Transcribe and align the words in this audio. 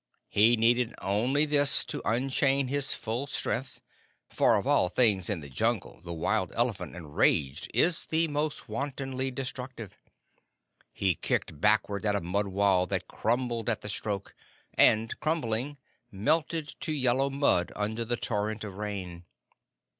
He 0.29 0.57
needed 0.57 0.95
only 0.99 1.45
this 1.45 1.83
to 1.83 2.01
unchain 2.03 2.69
his 2.69 2.95
full 2.95 3.27
strength, 3.27 3.81
for 4.31 4.55
of 4.55 4.65
all 4.65 4.89
things 4.89 5.29
in 5.29 5.41
the 5.41 5.47
Jungle 5.51 6.01
the 6.03 6.11
wild 6.11 6.51
elephant 6.55 6.95
enraged 6.95 7.69
is 7.71 8.05
the 8.05 8.27
most 8.27 8.67
wantonly 8.67 9.29
destructive. 9.29 9.99
He 10.91 11.13
kicked 11.13 11.61
backward 11.61 12.03
at 12.03 12.15
a 12.15 12.21
mud 12.21 12.47
wall 12.47 12.87
that 12.87 13.07
crumbled 13.07 13.69
at 13.69 13.81
the 13.81 13.89
stroke, 13.89 14.33
and, 14.73 15.19
crumbling, 15.19 15.77
melted 16.11 16.67
to 16.79 16.91
yellow 16.91 17.29
mud 17.29 17.71
under 17.75 18.03
the 18.03 18.17
torrent 18.17 18.63
of 18.63 18.77
rain. 18.77 19.25